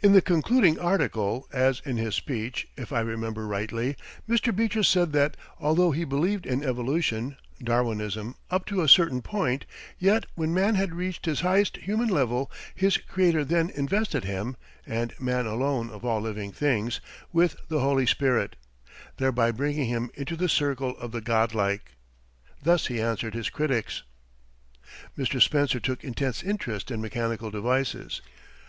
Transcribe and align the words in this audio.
In 0.00 0.12
the 0.12 0.22
concluding 0.22 0.78
article, 0.78 1.48
as 1.52 1.82
in 1.84 1.96
his 1.96 2.14
speech, 2.14 2.68
if 2.76 2.92
I 2.92 3.00
remember 3.00 3.48
rightly, 3.48 3.96
Mr. 4.28 4.54
Beecher 4.54 4.84
said 4.84 5.12
that, 5.14 5.36
although 5.58 5.90
he 5.90 6.04
believed 6.04 6.46
in 6.46 6.62
evolution 6.62 7.36
(Darwinism) 7.60 8.36
up 8.48 8.64
to 8.66 8.80
a 8.80 8.88
certain 8.88 9.22
point, 9.22 9.66
yet 9.98 10.24
when 10.36 10.54
man 10.54 10.76
had 10.76 10.94
reached 10.94 11.26
his 11.26 11.40
highest 11.40 11.78
human 11.78 12.06
level 12.08 12.48
his 12.76 12.96
Creator 12.96 13.44
then 13.44 13.70
invested 13.70 14.22
him 14.22 14.54
(and 14.86 15.18
man 15.18 15.46
alone 15.46 15.90
of 15.90 16.04
all 16.04 16.20
living 16.20 16.52
things) 16.52 17.00
with 17.32 17.56
the 17.66 17.80
Holy 17.80 18.06
Spirit, 18.06 18.54
thereby 19.16 19.50
bringing 19.50 19.86
him 19.88 20.12
into 20.14 20.36
the 20.36 20.48
circle 20.48 20.96
of 20.98 21.10
the 21.10 21.20
godlike. 21.20 21.94
Thus 22.62 22.86
he 22.86 23.00
answered 23.00 23.34
his 23.34 23.50
critics. 23.50 24.04
Mr. 25.18 25.42
Spencer 25.42 25.80
took 25.80 26.04
intense 26.04 26.44
interest 26.44 26.92
in 26.92 27.00
mechanical 27.02 27.50
devices. 27.50 28.22